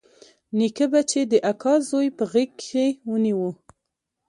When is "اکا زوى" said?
1.51-2.07